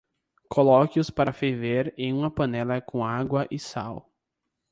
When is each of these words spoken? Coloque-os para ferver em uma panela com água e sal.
Coloque-os 0.49 1.11
para 1.11 1.31
ferver 1.31 1.93
em 1.95 2.11
uma 2.11 2.31
panela 2.31 2.81
com 2.81 3.05
água 3.05 3.47
e 3.51 3.59
sal. 3.59 4.11